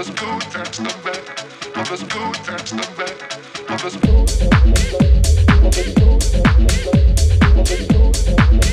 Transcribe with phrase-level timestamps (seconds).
[0.00, 0.22] Thank
[8.64, 8.67] you.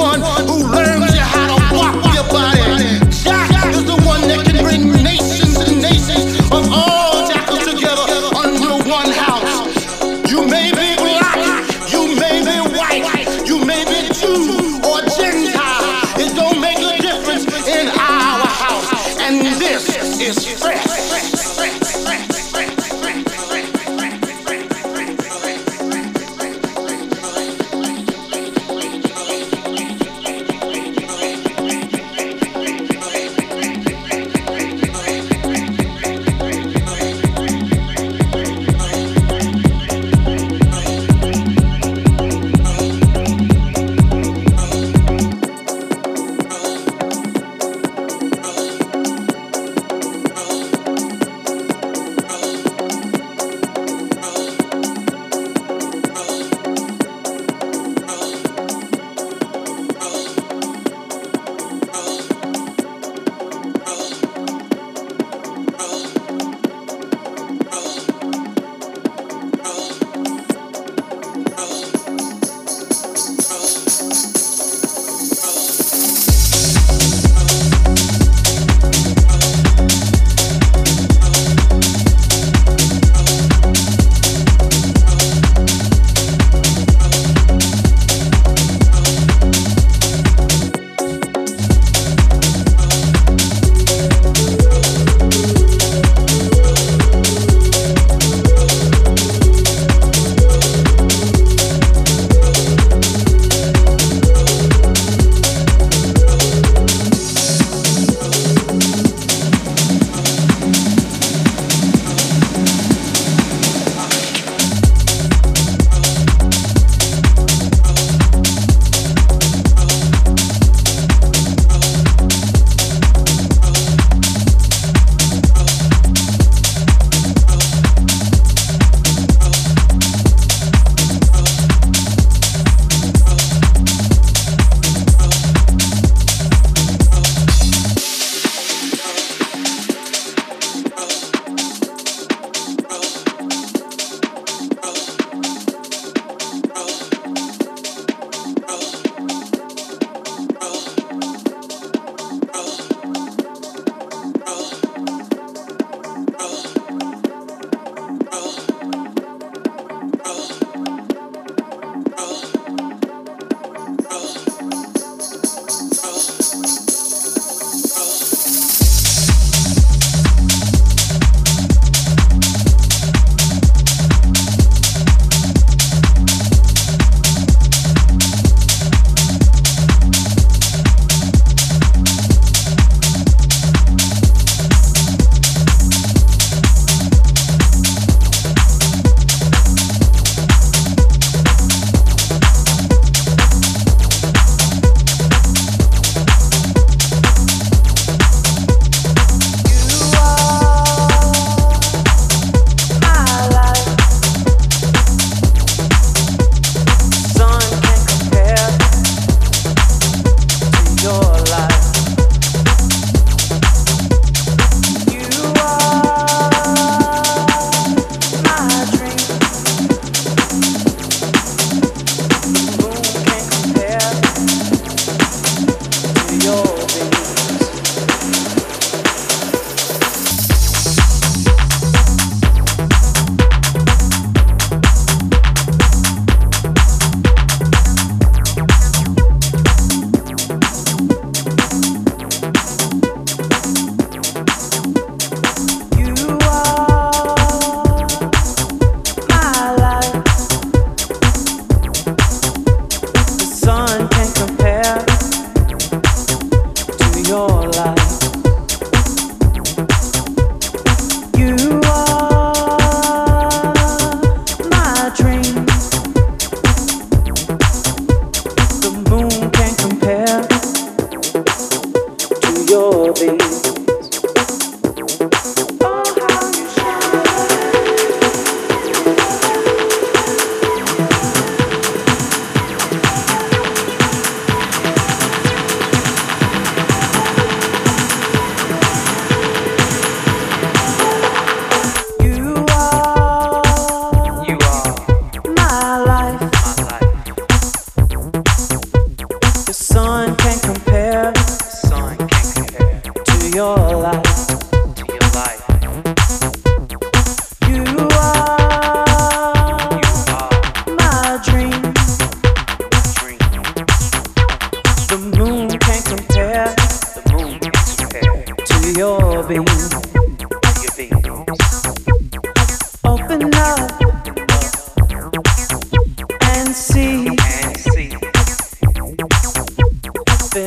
[0.00, 1.09] one who learns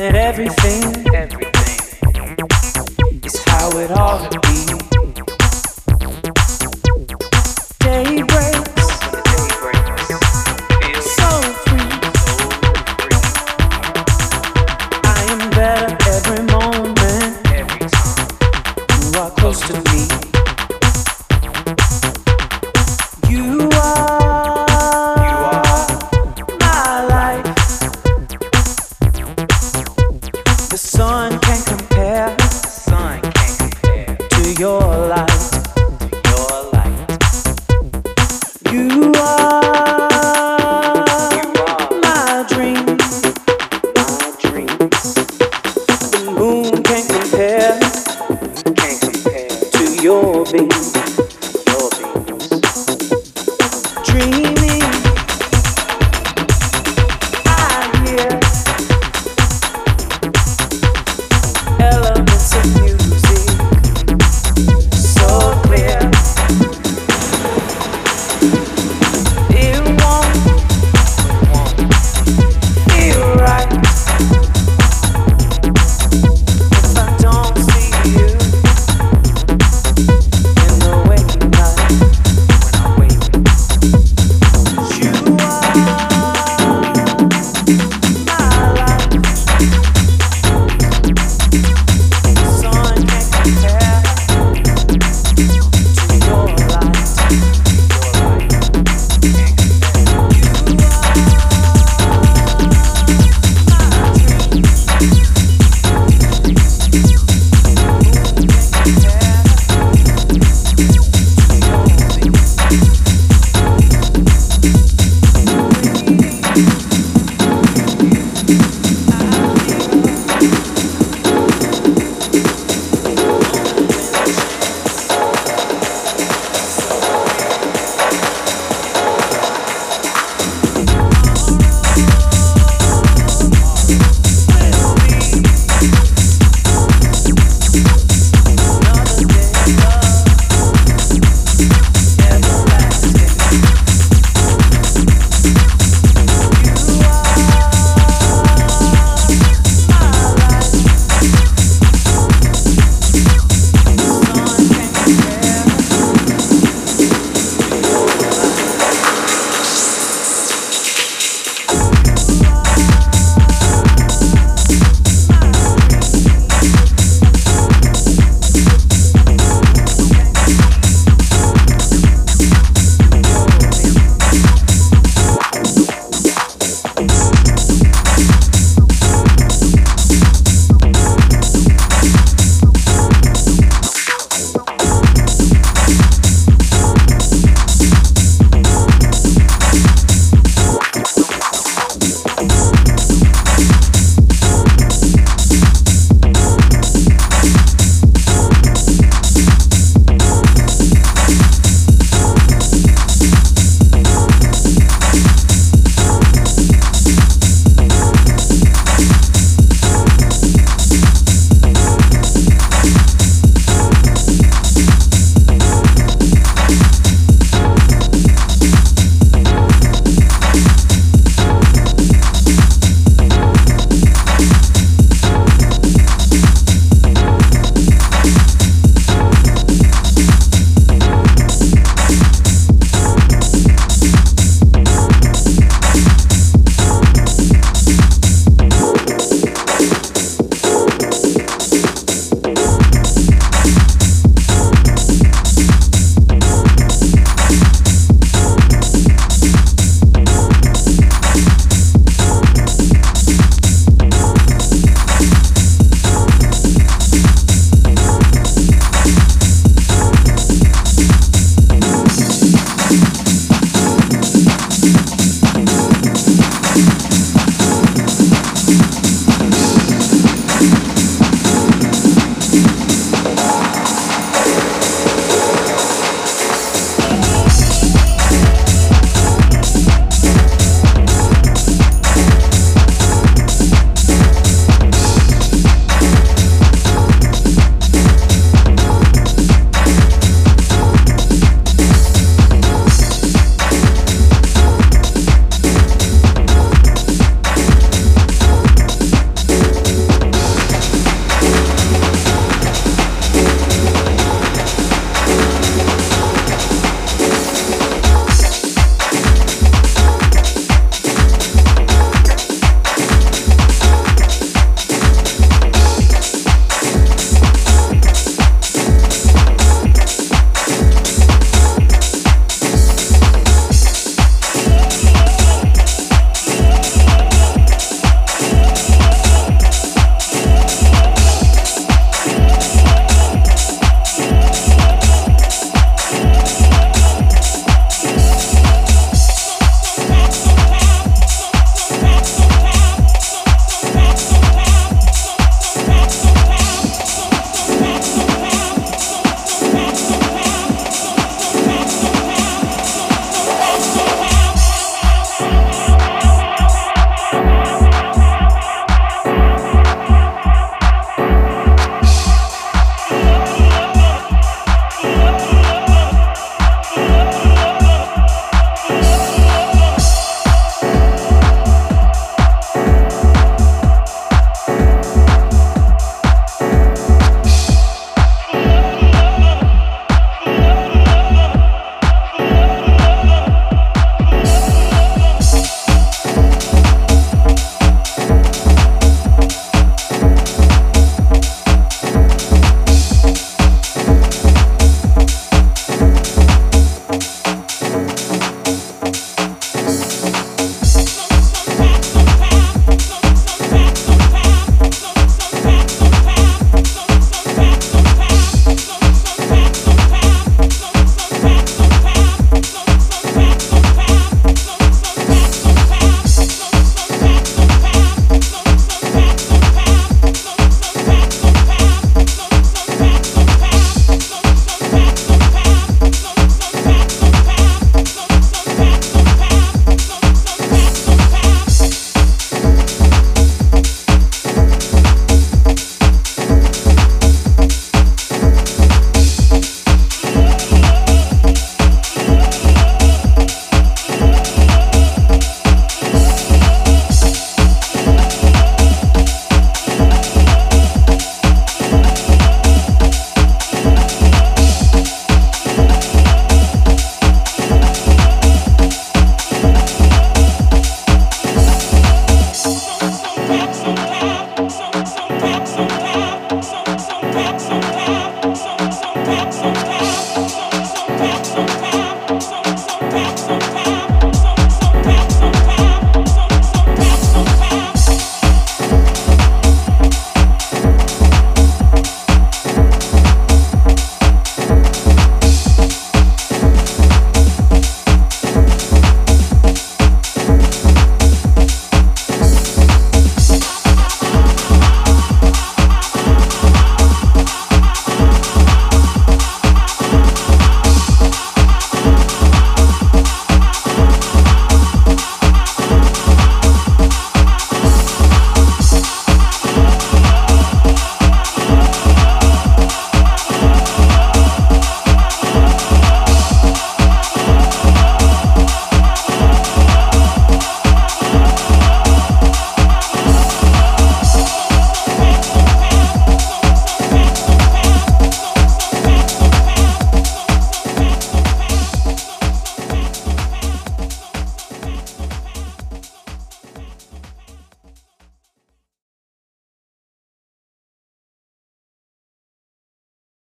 [0.00, 0.82] and everything.
[1.14, 1.52] Everything.
[3.46, 4.43] How it all.